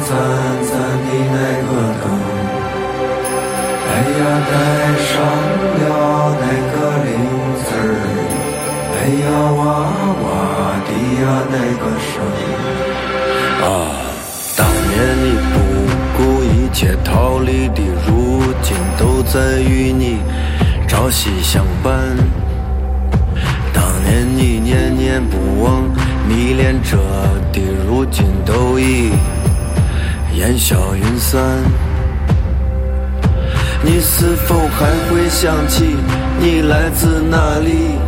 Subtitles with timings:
[0.00, 0.16] 灿
[0.64, 1.36] 灿的那
[1.68, 1.70] 个
[2.00, 2.04] 灯，
[3.88, 4.52] 哎呀带
[5.04, 5.10] 上
[5.78, 5.84] 了
[6.40, 6.74] 那个
[7.04, 7.08] 铃
[7.64, 7.82] 子儿，
[8.94, 9.26] 哎呀
[9.58, 9.60] 哇
[10.22, 10.26] 哇
[10.86, 10.88] 的
[11.20, 12.10] 呀那个声。
[13.60, 13.66] 啊，
[14.56, 15.54] 当年你不
[16.16, 18.08] 顾一切逃离的，如
[18.62, 20.20] 今都在与你
[20.86, 21.92] 朝夕相伴。
[23.74, 25.82] 当年你念念不忘
[26.28, 26.96] 迷恋着
[27.52, 29.10] 的，如今都已。
[30.34, 31.40] 烟消云散。
[33.82, 35.96] 你是否还会想起
[36.40, 37.98] 你来自哪里？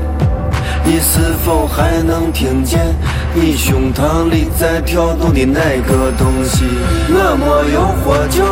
[0.82, 2.80] 你是否还能听见
[3.34, 6.64] 你胸膛里在跳动的那个东西？
[7.08, 8.42] 我没有喝酒，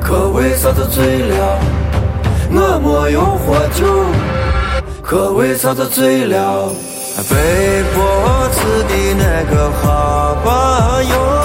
[0.00, 1.58] 可为啥子醉了？
[2.52, 3.84] 我没有喝酒，
[5.02, 6.70] 可为啥子醉了？
[7.28, 11.35] 背脖子的那个哈巴哟。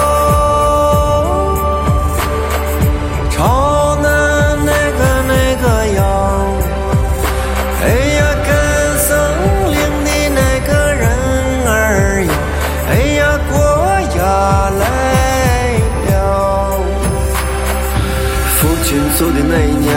[19.18, 19.90] 走的那一年，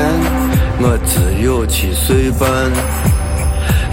[0.80, 2.72] 我只有七岁半，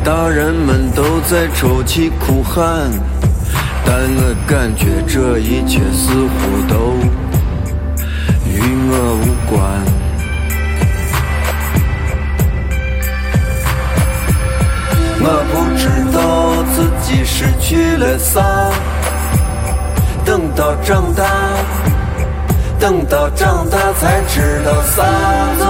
[0.05, 2.91] 大人们都在抽泣哭喊，
[3.84, 6.97] 但我感觉这一切似乎都
[8.47, 9.61] 与我无关。
[15.25, 18.70] 我不知道自己失去了啥，
[20.25, 21.25] 等到长大。
[22.83, 25.05] 等到长大才知道，啥
[25.56, 25.64] 就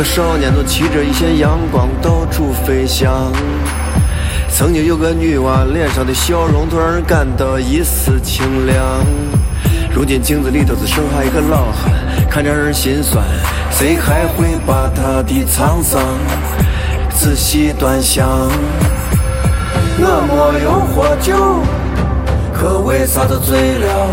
[0.00, 3.30] 个少年，都骑着一线阳光到处飞翔。
[4.50, 9.04] 曾经有个女娃，脸上的笑容都让人感到一丝清凉。
[9.92, 11.92] 如今镜子里头只剩下一个老汉，
[12.30, 13.22] 看着让人心酸。
[13.70, 16.02] 谁还会把他的沧桑
[17.14, 18.50] 仔细端详？
[19.98, 21.62] 我没有喝酒，
[22.54, 24.08] 可为啥子醉了？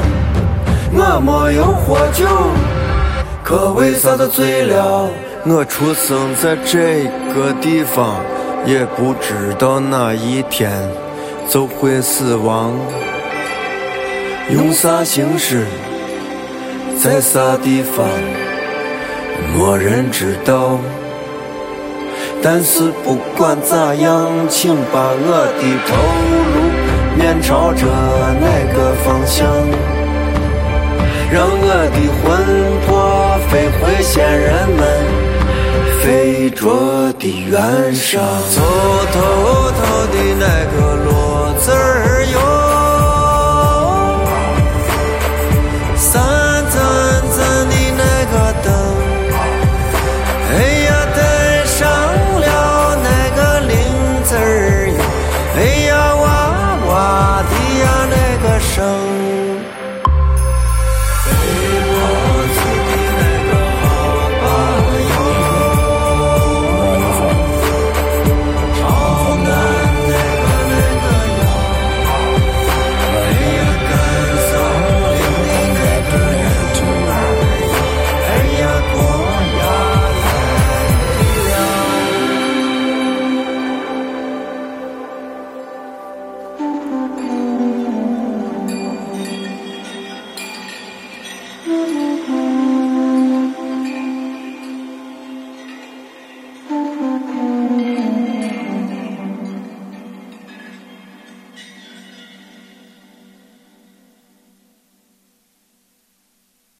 [0.92, 2.28] 我没有喝酒，
[3.42, 5.10] 可为啥子醉了？
[5.50, 8.18] 我出生在这个地方，
[8.66, 10.70] 也不知道哪一天
[11.48, 12.74] 就会死亡。
[14.50, 15.66] 用啥形式，
[17.02, 18.06] 在啥地方，
[19.56, 20.78] 没人知道。
[22.44, 25.96] 但是不管咋样，请把我的头
[26.30, 26.36] 颅
[27.18, 27.88] 面朝着
[28.42, 29.48] 那个方向，
[31.32, 32.26] 让我的魂
[32.86, 35.17] 魄飞回仙人们。
[36.08, 38.62] 飞着的远上，走
[39.12, 39.20] 头
[39.72, 41.12] 头的那个骡
[41.60, 42.40] 子儿哟，